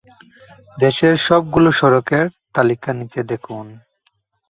দেশের 0.77 1.15
সবগুলো 1.27 1.69
সড়কের 1.79 2.25
তালিকা 2.55 2.89
নিচে 2.99 3.21
দেখুন 3.31 3.65